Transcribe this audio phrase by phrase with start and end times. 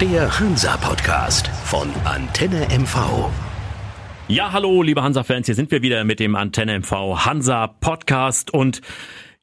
[0.00, 3.28] Der Hansa-Podcast von Antenne MV.
[4.28, 8.80] Ja, hallo, liebe Hansa-Fans, hier sind wir wieder mit dem Antenne MV Hansa-Podcast und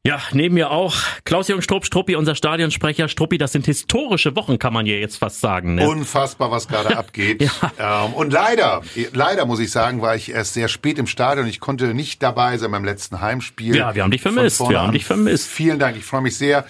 [0.03, 0.95] ja, neben mir auch
[1.25, 3.07] Klaus-Jürgen Strupp, Struppi, unser Stadionsprecher.
[3.07, 5.75] Struppi, das sind historische Wochen, kann man ja jetzt fast sagen.
[5.75, 5.87] Ne?
[5.87, 7.41] Unfassbar, was gerade abgeht.
[7.41, 8.05] ja.
[8.05, 8.81] ähm, und leider,
[9.13, 11.45] leider muss ich sagen, war ich erst sehr spät im Stadion.
[11.45, 13.75] Ich konnte nicht dabei sein beim letzten Heimspiel.
[13.75, 14.61] Ja, wir haben dich vermisst.
[14.67, 15.49] Wir haben dich vermisst.
[15.49, 16.65] Vielen Dank, ich freue mich sehr.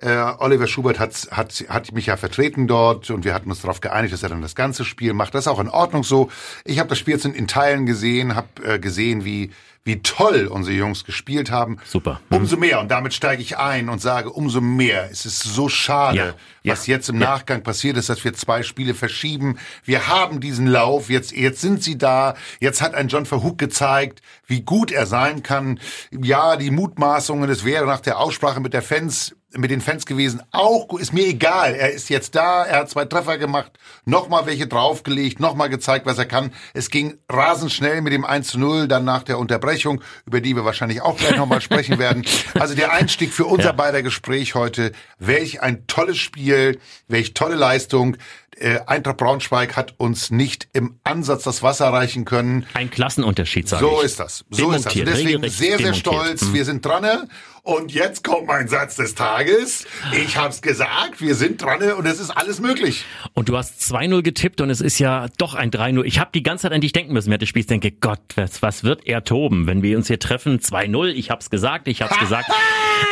[0.00, 3.80] Äh, Oliver Schubert hat, hat, hat mich ja vertreten dort und wir hatten uns darauf
[3.80, 5.34] geeinigt, dass er dann das ganze Spiel macht.
[5.34, 6.30] Das ist auch in Ordnung so.
[6.64, 9.50] Ich habe das Spiel jetzt in, in Teilen gesehen, habe äh, gesehen, wie
[9.88, 11.78] wie toll unsere Jungs gespielt haben.
[11.84, 12.20] Super.
[12.28, 12.36] Mhm.
[12.36, 15.08] Umso mehr, und damit steige ich ein und sage, umso mehr.
[15.10, 17.30] Es ist so schade, ja, was ja, jetzt im ja.
[17.30, 19.58] Nachgang passiert ist, dass wir zwei Spiele verschieben.
[19.84, 22.34] Wir haben diesen Lauf, jetzt, jetzt sind sie da.
[22.60, 25.80] Jetzt hat ein John Verhoek gezeigt, wie gut er sein kann.
[26.10, 30.42] Ja, die Mutmaßungen, es wäre nach der Aussprache mit der Fans mit den Fans gewesen.
[30.52, 31.74] Auch ist mir egal.
[31.74, 32.64] Er ist jetzt da.
[32.64, 33.72] Er hat zwei Treffer gemacht,
[34.04, 36.52] nochmal welche draufgelegt, nochmal gezeigt, was er kann.
[36.74, 40.56] Es ging rasend schnell mit dem 1 zu 0, dann nach der Unterbrechung, über die
[40.56, 42.24] wir wahrscheinlich auch gleich nochmal sprechen werden.
[42.58, 43.72] Also der Einstieg für unser ja.
[43.72, 44.92] beider Gespräch heute.
[45.18, 48.16] Welch ein tolles Spiel, welch tolle Leistung
[48.60, 52.66] äh, Eintracht Braunschweig hat uns nicht im Ansatz das Wasser reichen können.
[52.74, 53.96] Ein Klassenunterschied, sage so ich.
[53.96, 54.44] So ist das.
[54.50, 54.96] So ist das.
[54.96, 56.42] Und deswegen sehr, sehr stolz.
[56.42, 56.54] Hm.
[56.54, 57.28] Wir sind dran.
[57.62, 59.86] Und jetzt kommt mein Satz des Tages.
[60.12, 63.04] Ich hab's gesagt, wir sind dran und es ist alles möglich.
[63.34, 66.02] Und du hast 2-0 getippt und es ist ja doch ein 3-0.
[66.04, 67.66] Ich habe die ganze Zeit an dich denken müssen während des Spiels.
[67.66, 70.60] Denke, Gott, was, was wird er toben, wenn wir uns hier treffen?
[70.60, 72.50] 2-0, ich hab's gesagt, ich hab's gesagt.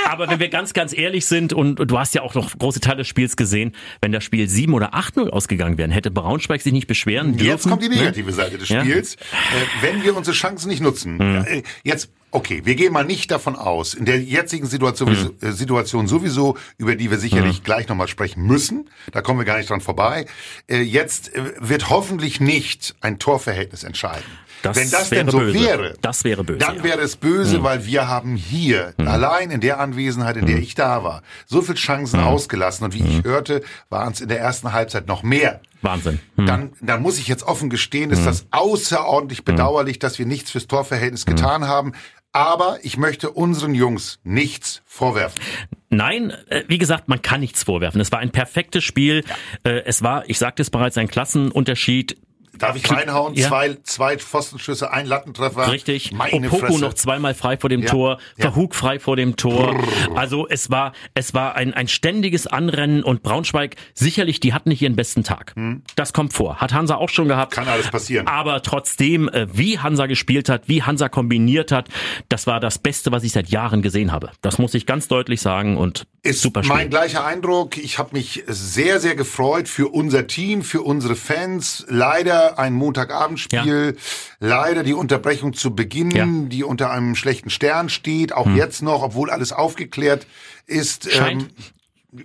[0.07, 2.99] Aber wenn wir ganz, ganz ehrlich sind und, du hast ja auch noch große Teile
[2.99, 6.87] des Spiels gesehen, wenn das Spiel 7 oder 8-0 ausgegangen wäre, hätte Braunschweig sich nicht
[6.87, 7.47] beschweren dürfen.
[7.47, 7.97] Jetzt kommt die ne?
[7.97, 9.17] negative Seite des Spiels.
[9.17, 9.59] Ja.
[9.59, 11.15] Äh, wenn wir unsere Chancen nicht nutzen.
[11.15, 11.45] Mhm.
[11.47, 15.09] Äh, jetzt Okay, wir gehen mal nicht davon aus, in der jetzigen Situation,
[15.41, 15.53] mhm.
[15.53, 17.65] Situation sowieso, über die wir sicherlich mhm.
[17.65, 20.27] gleich nochmal sprechen müssen, da kommen wir gar nicht dran vorbei,
[20.69, 24.27] äh, jetzt äh, wird hoffentlich nicht ein Torverhältnis entscheiden.
[24.61, 25.59] Das Wenn das denn so böse.
[25.59, 27.63] wäre, das wäre böse, dann wäre es böse, mhm.
[27.63, 29.09] weil wir haben hier mhm.
[29.09, 30.63] allein in der Anwesenheit, in der mhm.
[30.63, 32.27] ich da war, so viel Chancen mhm.
[32.27, 35.63] ausgelassen und wie ich hörte, waren es in der ersten Halbzeit noch mehr.
[35.83, 36.19] Wahnsinn.
[36.37, 40.67] Dann, dann muss ich jetzt offen gestehen, ist das außerordentlich bedauerlich, dass wir nichts fürs
[40.67, 41.93] Torverhältnis getan haben.
[42.37, 45.41] Aber ich möchte unseren Jungs nichts vorwerfen.
[45.89, 47.99] Nein, äh, wie gesagt, man kann nichts vorwerfen.
[47.99, 49.25] Es war ein perfektes Spiel.
[49.65, 52.19] Äh, es war, ich sagte es bereits, ein Klassenunterschied.
[52.59, 53.35] Darf ich reinhauen?
[53.35, 53.49] Ja.
[53.49, 55.71] Zwei, zwei Pfostenschüsse, ein Lattentreffer.
[55.71, 56.13] Richtig.
[56.13, 56.81] Meine Opoku Fresse.
[56.81, 57.91] noch zweimal frei vor dem ja.
[57.91, 58.51] Tor, ja.
[58.51, 59.75] Verhug frei vor dem Tor.
[59.75, 60.17] Brrr.
[60.17, 64.83] Also es war, es war ein, ein ständiges Anrennen und Braunschweig, sicherlich, die hatten nicht
[64.83, 65.53] ihren besten Tag.
[65.57, 65.83] Hm.
[65.97, 66.57] Das kommt vor.
[66.57, 67.53] Hat Hansa auch schon gehabt.
[67.53, 68.27] Kann alles passieren.
[68.27, 71.89] Aber trotzdem, äh, wie Hansa gespielt hat, wie Hansa kombiniert hat,
[72.29, 74.31] das war das Beste, was ich seit Jahren gesehen habe.
[74.41, 76.77] Das muss ich ganz deutlich sagen und ist super Spiel.
[76.77, 77.79] mein gleicher Eindruck.
[77.79, 81.87] Ich habe mich sehr, sehr gefreut für unser Team, für unsere Fans.
[81.89, 83.97] Leider ein Montagabendspiel.
[83.97, 84.47] Ja.
[84.47, 86.27] Leider die Unterbrechung zu Beginn, ja.
[86.27, 88.57] die unter einem schlechten Stern steht, auch hm.
[88.57, 90.27] jetzt noch, obwohl alles aufgeklärt
[90.67, 91.11] ist.
[91.11, 91.43] Scheint.
[91.43, 91.49] Ähm,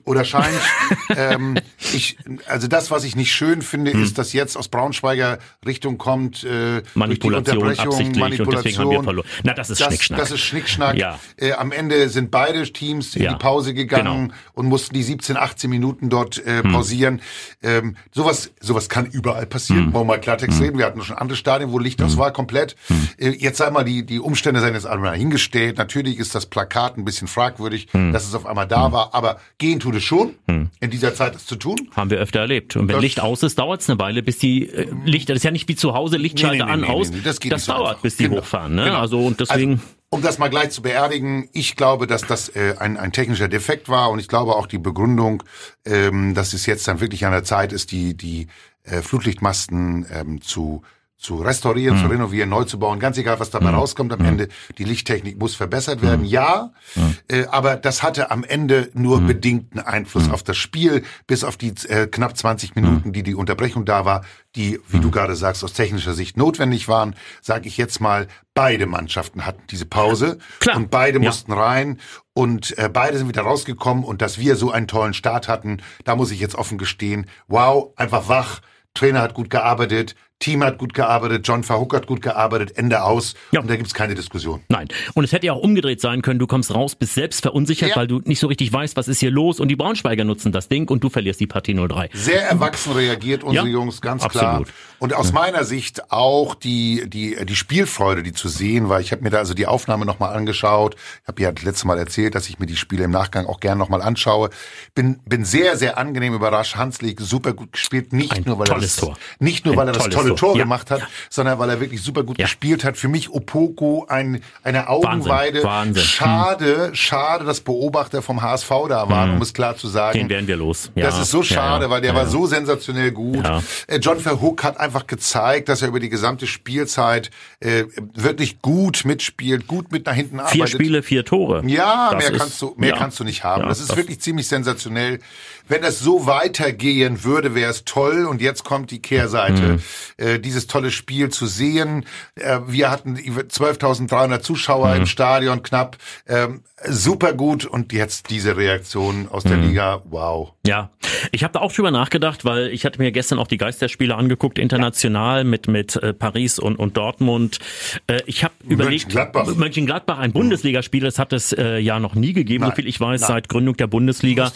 [0.05, 0.59] oder scheint.
[1.15, 1.57] ähm,
[1.93, 4.03] ich, also das, was ich nicht schön finde, hm.
[4.03, 9.23] ist, dass jetzt aus Braunschweiger Richtung kommt äh, Manipulation, Unterbrechung, Manipulation.
[9.43, 10.19] Na, das ist das, Schnickschnack.
[10.19, 10.97] Das ist Schnickschnack.
[10.97, 11.19] Ja.
[11.37, 13.33] Äh, am Ende sind beide Teams in ja.
[13.33, 14.39] die Pause gegangen genau.
[14.53, 16.71] und mussten die 17, 18 Minuten dort äh, hm.
[16.71, 17.21] pausieren.
[17.61, 19.87] Ähm, sowas, sowas kann überall passieren.
[19.87, 19.93] Hm.
[19.93, 20.65] Wollen wir mal Klartext hm.
[20.65, 20.77] reden.
[20.77, 22.19] Wir hatten schon andere Stadien, wo Licht aus hm.
[22.19, 22.75] war, komplett.
[22.87, 23.09] Hm.
[23.17, 25.77] Äh, jetzt sei mal, die, die Umstände seien jetzt einmal hingestellt.
[25.77, 29.79] Natürlich ist das Plakat ein bisschen fragwürdig, dass es auf einmal da war, aber gehen
[29.81, 30.69] tut es schon, hm.
[30.79, 31.89] in dieser Zeit es zu tun.
[31.95, 32.75] Haben wir öfter erlebt.
[32.75, 35.41] Und wenn das Licht aus ist, dauert es eine Weile, bis die äh, Lichter, das
[35.41, 37.11] ist ja nicht wie zu Hause, Lichtschalter nee, nee, nee, an, aus.
[37.23, 38.01] das, das dauert, einfach.
[38.01, 38.37] bis die genau.
[38.37, 38.75] hochfahren.
[38.75, 38.85] Ne?
[38.85, 38.99] Genau.
[38.99, 39.73] Also und deswegen.
[39.73, 39.83] Also,
[40.13, 43.87] um das mal gleich zu beerdigen, ich glaube, dass das äh, ein, ein technischer Defekt
[43.87, 45.41] war und ich glaube auch die Begründung,
[45.85, 48.47] ähm, dass es jetzt dann wirklich an der Zeit ist, die, die
[48.83, 50.81] äh, Flutlichtmasten ähm, zu
[51.21, 52.01] zu restaurieren, mhm.
[52.01, 53.77] zu renovieren, neu zu bauen, ganz egal, was dabei mhm.
[53.77, 54.25] rauskommt am mhm.
[54.25, 54.47] Ende.
[54.79, 56.27] Die Lichttechnik muss verbessert werden, mhm.
[56.27, 57.15] ja, mhm.
[57.27, 61.73] äh, aber das hatte am Ende nur bedingten Einfluss auf das Spiel, bis auf die
[61.87, 64.25] äh, knapp 20 Minuten, die die Unterbrechung da war,
[64.55, 68.87] die, wie du gerade sagst, aus technischer Sicht notwendig waren, sage ich jetzt mal, beide
[68.87, 70.75] Mannschaften hatten diese Pause Klar.
[70.75, 71.25] und beide ja.
[71.25, 71.99] mussten rein
[72.33, 76.15] und äh, beide sind wieder rausgekommen und dass wir so einen tollen Start hatten, da
[76.15, 78.61] muss ich jetzt offen gestehen, wow, einfach wach,
[78.93, 83.35] Trainer hat gut gearbeitet, Team hat gut gearbeitet, John Verhook hat gut gearbeitet, Ende aus.
[83.51, 83.61] Ja.
[83.61, 84.61] Und da gibt's keine Diskussion.
[84.67, 84.89] Nein.
[85.13, 86.39] Und es hätte ja auch umgedreht sein können.
[86.39, 87.95] Du kommst raus, bist selbst verunsichert, ja.
[87.95, 89.59] weil du nicht so richtig weißt, was ist hier los.
[89.59, 92.09] Und die Braunschweiger nutzen das Ding und du verlierst die Partie 0-3.
[92.13, 94.65] Sehr erwachsen reagiert unsere ja, Jungs, ganz absolut.
[94.65, 94.75] klar.
[94.99, 98.99] Und aus meiner Sicht auch die, die, die Spielfreude, die zu sehen war.
[98.99, 100.95] Ich habe mir da also die Aufnahme nochmal angeschaut.
[101.23, 103.59] Ich habe ja das letzte Mal erzählt, dass ich mir die Spiele im Nachgang auch
[103.59, 104.49] gern nochmal anschaue.
[104.93, 106.75] Bin, bin sehr, sehr angenehm überrascht.
[106.75, 108.13] Hanslik super gut gespielt.
[108.13, 109.17] Nicht Ein nur, weil er das, Tor.
[109.39, 110.49] nicht nur, Ein weil er das tolles tolle Tor.
[110.51, 110.63] Tor Ja.
[110.63, 112.45] gemacht hat, sondern weil er wirklich super gut Ja.
[112.45, 112.97] gespielt hat.
[112.97, 115.63] Für mich Opoko ein, eine Augenweide.
[115.63, 116.03] Wahnsinn.
[116.03, 120.17] Schade, schade, dass Beobachter vom HSV da waren, um es klar zu sagen.
[120.17, 120.91] Den werden wir los.
[120.95, 122.29] Ja, Das ist so ja, schade, ja, weil der ja, war ja.
[122.29, 123.43] so sensationell gut.
[123.45, 123.61] Ja.
[123.87, 127.29] Äh, John Verhoek hat einfach gezeigt, dass er über die gesamte Spielzeit
[127.59, 130.69] äh, wirklich gut mitspielt, gut mit nach hinten Vier arbeitet.
[130.69, 131.63] Spiele, vier Tore.
[131.67, 132.97] Ja, Das mehr ist- kannst du mehr ja.
[132.97, 133.63] kannst du nicht haben.
[133.63, 135.19] Ja, das ist das- wirklich ziemlich sensationell.
[135.67, 138.25] Wenn das so weitergehen würde, wäre es toll.
[138.25, 139.79] Und jetzt kommt die Kehrseite,
[140.17, 140.20] Mhm.
[140.21, 142.05] Äh, dieses tolle Spiel zu sehen.
[142.35, 144.95] Äh, wir hatten über 12.300 Zuschauer Mhm.
[145.01, 145.97] im Stadion knapp.
[146.27, 147.65] Ähm, super gut.
[147.65, 149.49] Und jetzt diese Reaktion aus Mhm.
[149.49, 150.01] der Liga.
[150.09, 150.53] Wow.
[150.65, 150.91] Ja,
[151.31, 154.59] ich habe da auch drüber nachgedacht, weil ich hatte mir gestern auch die Geisterspiele angeguckt,
[154.59, 157.59] international mit mit äh, Paris und und Dortmund.
[158.07, 159.55] Äh, ich habe überlegt, Mönchengladbach.
[159.55, 162.99] Mönchengladbach, ein Bundesligaspiel, das hat es äh, ja noch nie gegeben, so Nein, viel ich
[162.99, 163.27] weiß, nein.
[163.27, 164.51] seit Gründung der Bundesliga.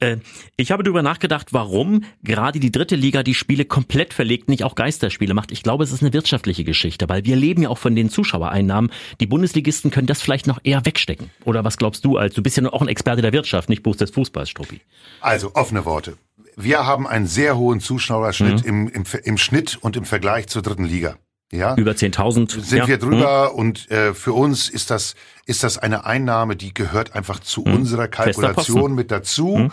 [0.00, 0.18] Äh,
[0.56, 4.74] ich habe darüber nachgedacht, warum gerade die dritte Liga die Spiele komplett verlegt, nicht auch
[5.06, 5.52] Geisterspiele macht.
[5.52, 8.90] Ich glaube, es ist eine wirtschaftliche Geschichte, weil wir leben ja auch von den Zuschauereinnahmen.
[9.20, 11.30] Die Bundesligisten können das vielleicht noch eher wegstecken.
[11.44, 13.96] Oder was glaubst du als, du bist ja auch ein Experte der Wirtschaft, nicht Buch
[13.96, 14.80] des Fußballs, Struppi.
[15.20, 16.16] Also offene Worte.
[16.56, 18.68] Wir haben einen sehr hohen Zuschauerschnitt Mhm.
[18.68, 21.16] im, im, im Schnitt und im Vergleich zur dritten Liga.
[21.52, 22.88] Ja, Über 10.000 sind ja.
[22.88, 25.14] wir drüber und äh, für uns ist das
[25.48, 29.70] ist das eine Einnahme, die gehört einfach zu unserer Kalkulation mit dazu.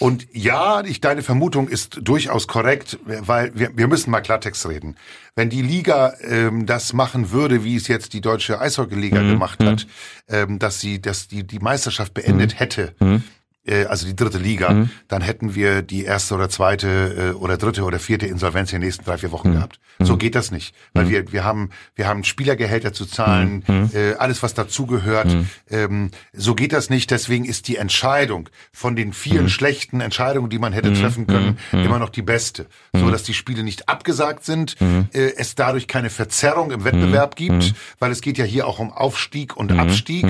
[0.00, 4.96] Und ja, ich, deine Vermutung ist durchaus korrekt, weil wir, wir müssen mal Klartext reden.
[5.36, 9.86] Wenn die Liga ähm, das machen würde, wie es jetzt die deutsche Eishockeyliga gemacht hat,
[10.28, 12.94] ähm, dass sie dass die die Meisterschaft beendet hätte.
[13.66, 17.82] Äh, Also die dritte Liga, dann hätten wir die erste oder zweite äh, oder dritte
[17.84, 19.78] oder vierte Insolvenz in den nächsten drei, vier Wochen gehabt.
[20.00, 20.74] So geht das nicht.
[20.94, 23.62] Weil wir, wir haben, wir haben Spielergehälter zu zahlen,
[23.94, 25.28] äh, alles was dazugehört.
[25.70, 27.10] Ähm, so geht das nicht.
[27.10, 31.98] Deswegen ist die Entscheidung von den vielen schlechten Entscheidungen, die man hätte treffen können, immer
[31.98, 32.66] noch die beste.
[32.92, 34.76] So dass die Spiele nicht abgesagt sind,
[35.12, 38.90] äh, es dadurch keine Verzerrung im Wettbewerb gibt, weil es geht ja hier auch um
[38.92, 40.26] Aufstieg und Abstieg.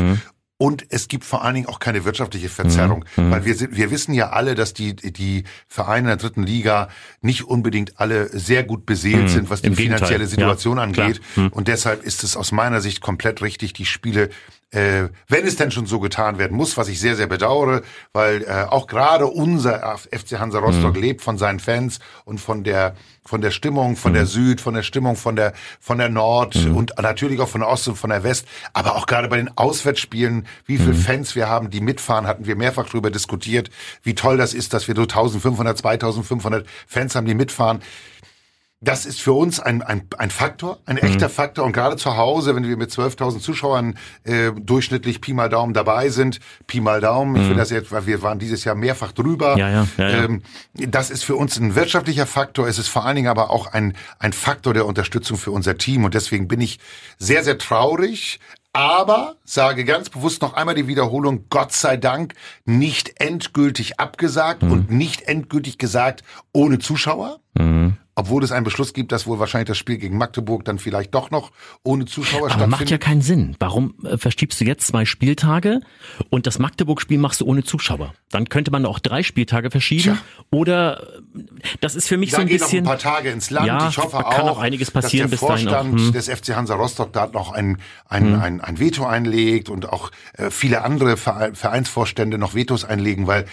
[0.63, 3.31] Und es gibt vor allen Dingen auch keine wirtschaftliche Verzerrung, Mhm.
[3.33, 6.87] weil wir sind, wir wissen ja alle, dass die die Vereine der dritten Liga
[7.21, 9.73] nicht unbedingt alle sehr gut beseelt sind, was die Mhm.
[9.73, 9.99] Im Gegenteil.
[9.99, 11.21] finanzielle Situation Ja, angeht.
[11.35, 11.49] Mhm.
[11.49, 14.31] Und deshalb ist es aus meiner Sicht komplett richtig, die Spiele
[14.73, 17.83] äh, wenn es denn schon so getan werden muss, was ich sehr, sehr bedauere,
[18.13, 22.95] weil äh, auch gerade unser FC Hansa Rostock lebt von seinen Fans und von der
[23.25, 26.95] von der Stimmung, von der Süd, von der Stimmung von der von der Nord und
[27.01, 30.47] natürlich auch von der Ost und von der West, aber auch gerade bei den Auswärtsspielen,
[30.67, 33.71] wie viele Fans wir haben, die mitfahren, hatten wir mehrfach darüber diskutiert,
[34.03, 37.81] wie toll das ist, dass wir so 1500, 2500 Fans haben, die mitfahren.
[38.85, 41.03] Das ist für uns ein, ein, ein Faktor, ein Mhm.
[41.03, 41.65] echter Faktor.
[41.65, 46.09] Und gerade zu Hause, wenn wir mit 12.000 Zuschauern äh, durchschnittlich Pi mal Daumen dabei
[46.09, 49.53] sind, Pi mal Daumen, ich will das jetzt, weil wir waren dieses Jahr mehrfach drüber.
[49.55, 49.59] Mhm.
[49.61, 50.25] Ja, ja, ja, ja.
[50.25, 50.43] Ähm,
[50.75, 52.67] das ist für uns ein wirtschaftlicher Faktor.
[52.67, 56.05] Es ist vor allen Dingen aber auch ein, ein Faktor der Unterstützung für unser Team.
[56.05, 56.79] Und deswegen bin ich
[57.19, 58.41] sehr, sehr traurig.
[58.75, 62.33] Aber sage ganz bewusst noch einmal die Wiederholung, Gott sei Dank
[62.65, 64.73] nicht endgültig abgesagt Mhm.
[64.73, 67.39] und nicht endgültig gesagt ohne Zuschauer.
[67.55, 67.99] Mhm.
[68.15, 71.31] Obwohl es einen Beschluss gibt, dass wohl wahrscheinlich das Spiel gegen Magdeburg dann vielleicht doch
[71.31, 71.51] noch
[71.83, 72.81] ohne Zuschauer Aber stattfindet.
[72.81, 73.57] macht ja keinen Sinn.
[73.59, 75.81] Warum äh, verschiebst du jetzt zwei Spieltage
[76.29, 78.13] und das Magdeburg-Spiel machst du ohne Zuschauer?
[78.31, 80.03] Dann könnte man auch drei Spieltage verschieben.
[80.03, 80.19] Tja.
[80.51, 81.07] Oder
[81.81, 82.85] das ist für mich da so ein geht noch bisschen.
[82.85, 83.67] ein paar Tage ins Land.
[83.67, 85.49] Ja, ich hoffe da kann auch, auch einiges passieren dass der.
[85.49, 86.13] Vorstand Hm.
[86.13, 90.51] des FC Hansa Rostock da noch ein, ein, ein, ein Veto einlegt und auch äh,
[90.51, 93.47] viele andere Vere- Vereinsvorstände noch Vetos einlegen, weil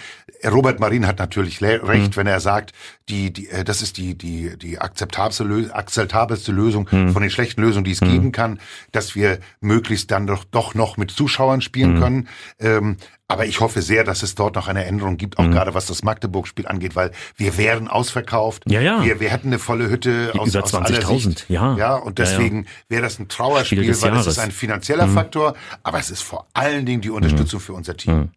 [0.44, 2.16] Robert Marin hat natürlich recht, Hm.
[2.16, 2.72] wenn er sagt,
[3.08, 7.12] die, die, äh, das ist die, die, die akzeptabelste, Lö akzeptabelste Lösung Hm.
[7.12, 8.60] von den schlechten Lösungen, die es geben kann,
[8.92, 12.00] dass wir möglichst dann doch, doch noch mit Zuschauern spielen Hm.
[12.00, 12.28] können.
[12.58, 12.96] Ähm,
[13.30, 16.02] aber ich hoffe sehr, dass es dort noch eine Änderung gibt, auch gerade was das
[16.02, 18.64] Magdeburg-Spiel angeht, weil wir wären ausverkauft.
[18.66, 19.04] Ja, ja.
[19.04, 21.44] Wir, wir hätten eine volle Hütte aus, Über aus aller 20.000, Sicht.
[21.48, 21.76] ja.
[21.76, 22.30] Ja, und Ja, ja.
[22.32, 24.24] deswegen wäre das ein Trauerspiel, weil es Jahres.
[24.26, 24.30] Mhm.
[24.30, 28.30] ist ein finanzieller Faktor, aber es ist vor allen Dingen die Unterstützung für unser Team.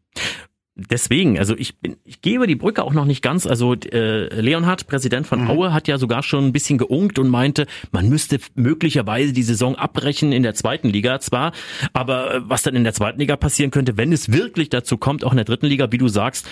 [0.75, 3.45] Deswegen, also ich bin, ich gehe über die Brücke auch noch nicht ganz.
[3.45, 5.29] Also äh, Leonhard, Präsident Mhm.
[5.29, 9.43] von Aue, hat ja sogar schon ein bisschen geunkt und meinte, man müsste möglicherweise die
[9.43, 11.51] Saison abbrechen in der zweiten Liga zwar,
[11.93, 15.23] aber äh, was dann in der zweiten Liga passieren könnte, wenn es wirklich dazu kommt,
[15.23, 16.47] auch in der dritten Liga, wie du sagst,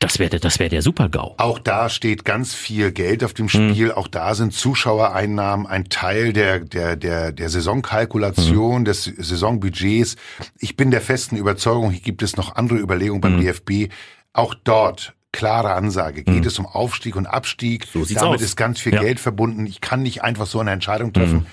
[0.00, 1.34] das wäre das wäre der Super-GAU.
[1.38, 3.48] Auch da steht ganz viel Geld auf dem Mhm.
[3.50, 3.92] Spiel.
[3.92, 7.50] Auch da sind Zuschauereinnahmen ein Teil der, der, der, der Mhm.
[7.52, 10.16] Saisonkalkulation, des Saisonbudgets.
[10.58, 13.40] Ich bin der festen Überzeugung, hier gibt es noch andere Überlegungen beim Mhm.
[13.42, 13.88] DFB.
[14.32, 16.24] Auch dort klare Ansage.
[16.24, 17.86] Geht es um Aufstieg und Abstieg?
[17.92, 18.42] So sieht's Damit aus.
[18.42, 19.00] ist ganz viel Ja.
[19.00, 19.64] Geld verbunden.
[19.66, 21.46] Ich kann nicht einfach so eine Entscheidung treffen.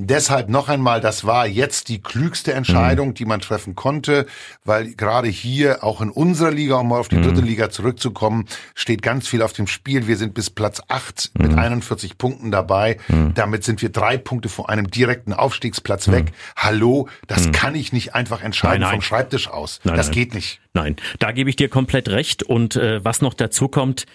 [0.00, 4.26] Deshalb noch einmal, das war jetzt die klügste Entscheidung, die man treffen konnte,
[4.64, 8.44] weil gerade hier, auch in unserer Liga, um mal auf die dritte Liga zurückzukommen,
[8.76, 10.06] steht ganz viel auf dem Spiel.
[10.06, 12.98] Wir sind bis Platz 8 mit 41 Punkten dabei.
[13.34, 16.32] Damit sind wir drei Punkte vor einem direkten Aufstiegsplatz weg.
[16.56, 19.00] Hallo, das kann ich nicht einfach entscheiden Nein, nein.
[19.00, 19.80] vom Schreibtisch aus.
[19.82, 20.60] Nein, das geht nicht.
[20.74, 22.44] Nein, da gebe ich dir komplett recht.
[22.44, 24.06] Und äh, was noch dazu kommt,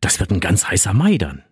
[0.00, 1.44] das wird ein ganz heißer Mai dann.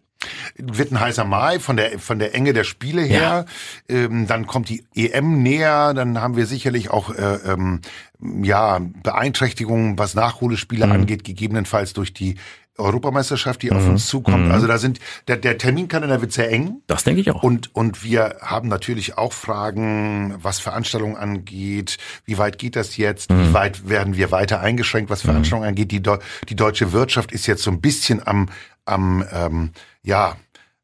[0.56, 3.46] Wird ein heißer Mai von der von der Enge der Spiele her.
[3.88, 5.94] Ähm, dann kommt die EM näher.
[5.94, 7.80] Dann haben wir sicherlich auch äh, ähm,
[8.20, 12.36] ja Beeinträchtigungen, was Nachholespiele angeht, gegebenenfalls durch die
[12.78, 14.52] Europameisterschaft, die auf uns zukommt.
[14.52, 16.80] Also da sind der, der Terminkalender wird sehr eng.
[16.86, 17.42] Das denke ich auch.
[17.42, 21.98] Und, und wir haben natürlich auch Fragen, was Veranstaltungen angeht.
[22.24, 23.30] Wie weit geht das jetzt?
[23.30, 25.90] Wie weit werden wir weiter eingeschränkt, was Veranstaltungen angeht?
[25.90, 26.02] Die,
[26.48, 28.48] die deutsche Wirtschaft ist jetzt so ein bisschen am,
[28.88, 29.70] am ähm,
[30.02, 30.36] ja,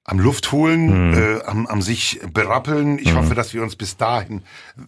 [0.06, 2.98] am Luft holen, äh, am, am sich berappeln.
[2.98, 4.42] Ich hoffe, dass wir uns bis dahin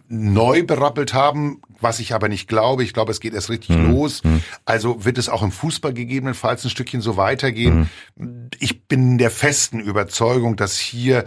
[0.07, 2.83] neu berappelt haben, was ich aber nicht glaube.
[2.83, 4.21] Ich glaube, es geht erst richtig los.
[4.65, 7.89] Also wird es auch im Fußball gegebenenfalls ein Stückchen so weitergehen.
[8.59, 11.23] Ich bin der festen Überzeugung, dass hier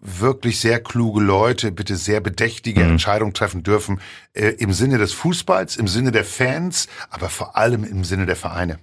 [0.00, 4.00] wirklich sehr kluge Leute bitte sehr bedächtige Entscheidungen treffen dürfen
[4.32, 8.36] äh, im Sinne des Fußballs, im Sinne der Fans, aber vor allem im Sinne der
[8.36, 8.78] Vereine.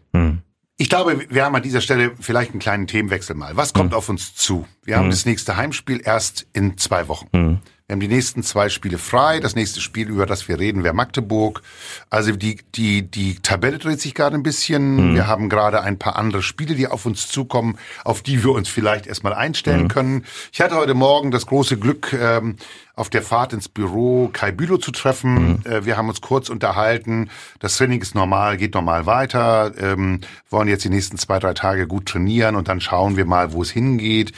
[0.82, 3.56] Ich glaube, wir haben an dieser Stelle vielleicht einen kleinen Themenwechsel mal.
[3.56, 4.66] Was kommt auf uns zu?
[4.84, 7.62] Wir haben das nächste Heimspiel erst in zwei Wochen.
[7.92, 9.42] Wir haben die nächsten zwei Spiele frei.
[9.42, 11.62] Das nächste Spiel, über das wir reden, wäre Magdeburg.
[12.10, 15.14] Also die, die, die Tabelle dreht sich gerade ein bisschen.
[15.14, 18.70] Wir haben gerade ein paar andere Spiele, die auf uns zukommen, auf die wir uns
[18.70, 20.24] vielleicht erstmal einstellen können.
[20.54, 22.56] Ich hatte heute Morgen das große Glück, ähm,
[22.96, 25.66] auf der Fahrt ins Büro Kai Bülow zu treffen.
[25.66, 27.30] Äh, wir haben uns kurz unterhalten.
[27.60, 29.72] Das Training ist normal, geht normal weiter.
[29.78, 33.54] Ähm, wollen jetzt die nächsten zwei, drei Tage gut trainieren und dann schauen wir mal,
[33.54, 34.34] wo es hingeht.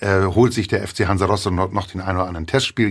[0.00, 2.46] Äh, holt sich der FC Hansa Rostock noch, den einen oder anderen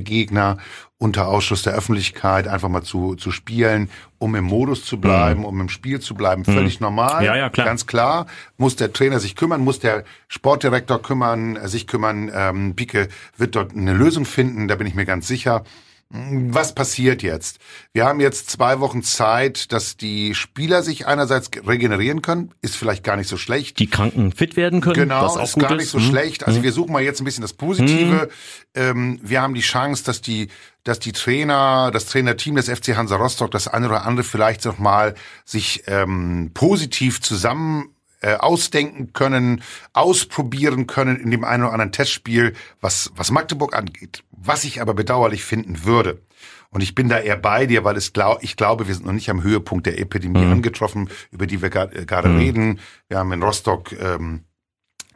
[0.07, 0.57] Testspielgegner
[0.99, 5.61] unter Ausschluss der Öffentlichkeit einfach mal zu, zu spielen, um im Modus zu bleiben, um
[5.61, 6.43] im Spiel zu bleiben.
[6.43, 7.23] Völlig normal.
[7.23, 7.67] Ja, ja, klar.
[7.67, 8.25] Ganz klar.
[8.57, 12.31] Muss der Trainer sich kümmern, muss der Sportdirektor kümmern, äh, sich kümmern.
[12.33, 15.63] Ähm, Bicke wird dort eine Lösung finden, da bin ich mir ganz sicher.
[16.09, 17.59] Was passiert jetzt?
[17.91, 23.03] Wir haben jetzt zwei Wochen Zeit, dass die Spieler sich einerseits regenerieren können, ist vielleicht
[23.03, 23.77] gar nicht so schlecht.
[23.79, 25.77] Die Kranken fit werden können, Genau, was auch ist gut gar ist.
[25.79, 26.05] nicht so Hm.
[26.05, 26.47] schlecht.
[26.47, 28.29] Also wir suchen mal jetzt ein bisschen das Positive.
[28.73, 30.47] Ähm, wir haben die Chance, dass die,
[30.85, 34.79] dass die Trainer, das Trainerteam des FC Hansa Rostock, das eine oder andere vielleicht noch
[34.79, 37.89] mal sich ähm, positiv zusammen
[38.21, 39.61] äh, ausdenken können,
[39.93, 44.23] ausprobieren können in dem einen oder anderen Testspiel, was, was Magdeburg angeht.
[44.31, 46.21] Was ich aber bedauerlich finden würde.
[46.69, 49.13] Und ich bin da eher bei dir, weil es glaub, ich glaube, wir sind noch
[49.13, 52.79] nicht am Höhepunkt der Epidemie angetroffen, über die wir äh, gerade reden.
[53.07, 54.43] Wir haben in Rostock ähm,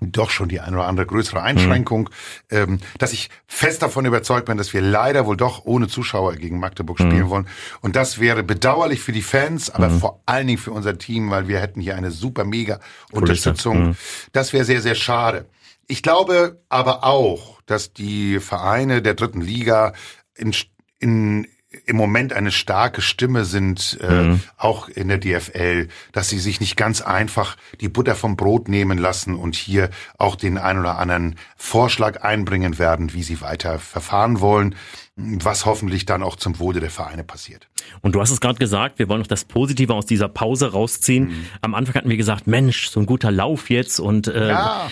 [0.01, 2.09] doch schon die eine oder andere größere Einschränkung,
[2.49, 6.59] ähm, dass ich fest davon überzeugt bin, dass wir leider wohl doch ohne Zuschauer gegen
[6.59, 7.47] Magdeburg spielen wollen.
[7.81, 11.47] Und das wäre bedauerlich für die Fans, aber vor allen Dingen für unser Team, weil
[11.47, 12.79] wir hätten hier eine super mega
[13.11, 13.95] Unterstützung.
[14.33, 15.45] Das wäre sehr, sehr schade.
[15.87, 19.93] Ich glaube aber auch, dass die Vereine der dritten Liga
[20.35, 20.55] in,
[20.99, 21.47] in
[21.85, 26.75] im Moment eine starke Stimme sind, äh, auch in der DFL, dass sie sich nicht
[26.75, 31.37] ganz einfach die Butter vom Brot nehmen lassen und hier auch den ein oder anderen
[31.55, 34.75] Vorschlag einbringen werden, wie sie weiter verfahren wollen,
[35.15, 37.69] was hoffentlich dann auch zum Wohle der Vereine passiert.
[38.01, 41.29] Und du hast es gerade gesagt, wir wollen noch das Positive aus dieser Pause rausziehen.
[41.29, 41.45] Mhm.
[41.61, 44.91] Am Anfang hatten wir gesagt, Mensch, so ein guter Lauf jetzt und äh, Ja.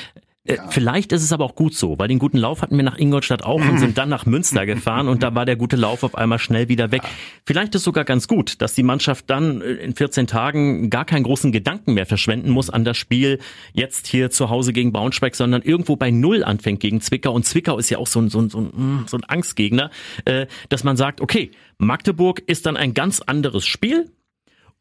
[0.50, 2.98] Äh, Vielleicht ist es aber auch gut so, weil den guten Lauf hatten wir nach
[2.98, 6.16] Ingolstadt auch und sind dann nach Münster gefahren und da war der gute Lauf auf
[6.16, 7.04] einmal schnell wieder weg.
[7.46, 11.24] Vielleicht ist sogar ganz gut, dass die Mannschaft dann äh, in 14 Tagen gar keinen
[11.24, 13.40] großen Gedanken mehr verschwenden muss an das Spiel
[13.74, 17.32] jetzt hier zu Hause gegen Braunschweig, sondern irgendwo bei Null anfängt gegen Zwickau.
[17.34, 19.92] Und Zwickau ist ja auch so ein, so ein, so ein, mm, so ein Angstgegner,
[20.26, 24.12] äh, dass man sagt, okay, Magdeburg ist dann ein ganz anderes Spiel,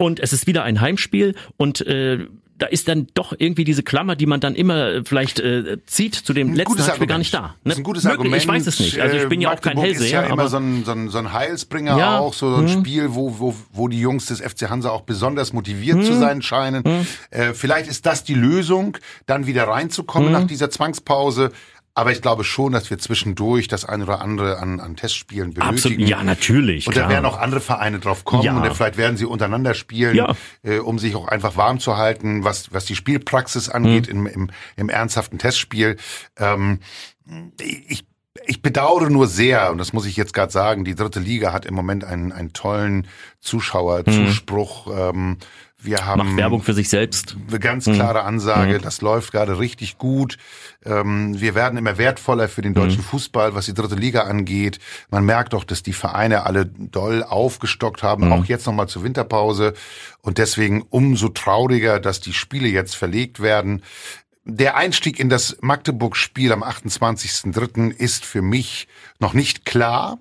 [0.01, 2.27] und es ist wieder ein Heimspiel und äh,
[2.59, 6.15] da ist dann doch irgendwie diese Klammer, die man dann immer äh, vielleicht äh, zieht
[6.15, 7.19] zu dem letzten gutes Heimspiel gar Argument.
[7.21, 7.55] nicht da.
[7.65, 8.43] Das ist ein gutes Möglich, Argument.
[8.43, 9.01] Ich weiß es nicht.
[9.01, 11.09] Also ich bin ja auch kein Hellseher, ist ja immer aber so ein, so ein,
[11.09, 12.19] so ein Heilsbringer Ja.
[12.19, 16.05] auch, so ein Spiel, wo, wo, wo die Jungs des FC Hansa auch besonders motiviert
[16.05, 16.83] zu sein scheinen.
[17.31, 21.51] Äh, vielleicht ist das die Lösung, dann wieder reinzukommen nach dieser Zwangspause.
[21.99, 25.75] Aber ich glaube schon, dass wir zwischendurch das eine oder andere an, an Testspielen benötigen.
[25.75, 26.87] absolut, ja natürlich.
[26.87, 28.57] Und da werden auch andere Vereine drauf kommen Ja.
[28.57, 30.37] und vielleicht werden sie untereinander spielen, Ja.
[30.63, 34.27] äh, um sich auch einfach warm zu halten, was, was die Spielpraxis angeht Mhm.
[34.27, 35.97] im, im, im ernsthaften Testspiel.
[36.37, 36.79] Ähm,
[37.61, 38.05] ich,
[38.47, 41.67] ich bedauere nur sehr, und das muss ich jetzt gerade sagen, die dritte Liga hat
[41.67, 43.09] im Moment einen, einen tollen
[43.41, 44.87] Zuschauerzuspruch.
[44.87, 44.93] Mhm.
[44.99, 45.37] Ähm,
[45.81, 47.37] Wir haben Macht Werbung für sich selbst.
[47.49, 50.37] Eine ganz klare Ansage, das läuft gerade richtig gut.
[50.85, 54.81] Ähm, wir werden immer wertvoller für den deutschen Fußball, was die dritte Liga angeht.
[55.09, 59.75] Man merkt auch, dass die Vereine alle doll aufgestockt haben, auch jetzt nochmal zur Winterpause.
[60.21, 63.83] Und deswegen umso trauriger, dass die Spiele jetzt verlegt werden.
[64.51, 67.91] Der Einstieg in das Magdeburg-Spiel am 28.03.
[67.91, 68.89] ist für mich
[69.19, 70.19] noch nicht klar.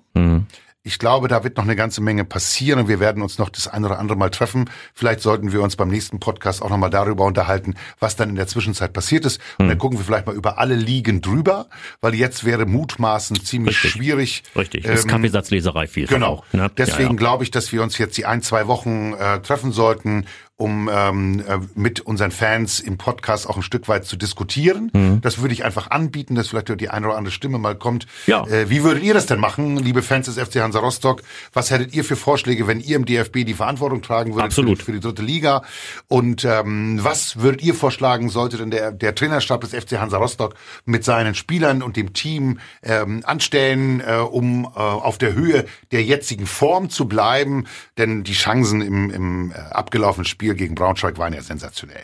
[0.82, 3.68] Ich glaube, da wird noch eine ganze Menge passieren und wir werden uns noch das
[3.68, 4.68] eine oder andere Mal treffen.
[4.94, 8.46] Vielleicht sollten wir uns beim nächsten Podcast auch nochmal darüber unterhalten, was dann in der
[8.46, 9.40] Zwischenzeit passiert ist.
[9.58, 9.68] Und Hm.
[9.70, 11.66] dann gucken wir vielleicht mal über alle Ligen drüber,
[12.02, 13.92] weil jetzt wäre mutmaßen ziemlich Richtig.
[13.92, 14.42] schwierig.
[14.56, 14.84] Richtig.
[14.84, 16.06] Das ist Ähm, Kaffeesatzleserei viel.
[16.06, 16.44] Genau.
[16.52, 16.70] Ne?
[16.76, 17.16] Deswegen ja, ja.
[17.16, 20.26] glaube ich, dass wir uns jetzt die ein, zwei Wochen äh, treffen sollten,
[20.58, 24.90] um ähm, äh, mit unseren Fans im Podcast auch ein Stück weit zu diskutieren.
[24.92, 25.20] Mhm.
[25.20, 28.08] Das würde ich einfach anbieten, dass vielleicht die eine oder andere Stimme mal kommt.
[28.26, 28.44] Ja.
[28.44, 31.22] Äh, wie würdet ihr das denn machen, liebe Fans des FC Hansa Rostock?
[31.52, 34.78] Was hättet ihr für Vorschläge, wenn ihr im DFB die Verantwortung tragen würdet Absolut.
[34.78, 35.62] Für, für die dritte Liga?
[36.08, 40.56] Und ähm, was würdet ihr vorschlagen, sollte denn der, der Trainerstab des FC Hansa Rostock
[40.84, 46.02] mit seinen Spielern und dem Team ähm, anstellen, äh, um äh, auf der Höhe der
[46.02, 47.66] jetzigen Form zu bleiben?
[47.96, 52.02] Denn die Chancen im, im äh, abgelaufenen Spiel gegen Braunschweig waren ja sensationell.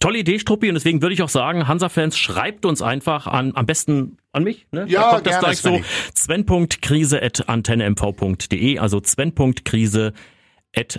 [0.00, 3.66] Tolle Idee, Struppi, und deswegen würde ich auch sagen, Hansa-Fans, schreibt uns einfach an, am
[3.66, 4.86] besten an mich, ne?
[4.88, 5.70] Ja, da kommt das gerne, gleich so.
[5.70, 5.82] Svenny.
[6.14, 10.14] Sven.krise.antennemv.de, also Sven.krise at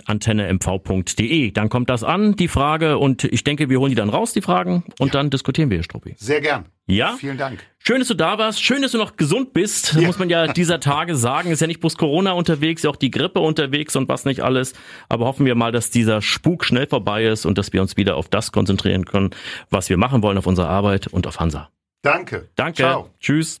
[0.06, 1.50] antennemv.de.
[1.52, 4.42] Dann kommt das an, die Frage, und ich denke, wir holen die dann raus, die
[4.42, 6.14] Fragen, und dann diskutieren wir, Struppi.
[6.18, 6.66] Sehr gern.
[6.86, 7.14] Ja?
[7.18, 7.60] Vielen Dank.
[7.78, 8.62] Schön, dass du da warst.
[8.62, 9.94] Schön, dass du noch gesund bist.
[9.94, 10.02] Ja.
[10.02, 11.50] muss man ja dieser Tage sagen.
[11.50, 14.74] Ist ja nicht bloß Corona unterwegs, ja auch die Grippe unterwegs und was nicht alles.
[15.08, 18.16] Aber hoffen wir mal, dass dieser Spuk schnell vorbei ist und dass wir uns wieder
[18.16, 19.30] auf das konzentrieren können,
[19.70, 21.70] was wir machen wollen auf unsere Arbeit und auf Hansa.
[22.02, 22.48] Danke.
[22.56, 22.82] Danke.
[22.82, 23.10] Ciao.
[23.20, 23.60] Tschüss.